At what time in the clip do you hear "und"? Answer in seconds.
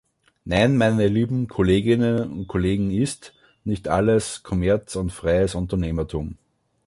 2.31-2.47, 4.95-5.11